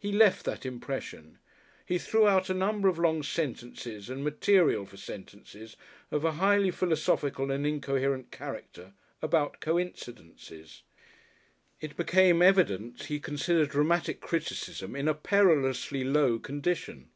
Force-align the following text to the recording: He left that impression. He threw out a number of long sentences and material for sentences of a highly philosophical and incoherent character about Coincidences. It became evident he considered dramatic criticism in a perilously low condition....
He 0.00 0.10
left 0.10 0.46
that 0.46 0.66
impression. 0.66 1.38
He 1.86 1.96
threw 1.96 2.26
out 2.26 2.50
a 2.50 2.54
number 2.54 2.88
of 2.88 2.98
long 2.98 3.22
sentences 3.22 4.10
and 4.10 4.24
material 4.24 4.84
for 4.84 4.96
sentences 4.96 5.76
of 6.10 6.24
a 6.24 6.32
highly 6.32 6.72
philosophical 6.72 7.52
and 7.52 7.64
incoherent 7.64 8.32
character 8.32 8.94
about 9.22 9.60
Coincidences. 9.60 10.82
It 11.80 11.96
became 11.96 12.42
evident 12.42 13.04
he 13.04 13.20
considered 13.20 13.68
dramatic 13.68 14.20
criticism 14.20 14.96
in 14.96 15.06
a 15.06 15.14
perilously 15.14 16.02
low 16.02 16.40
condition.... 16.40 17.10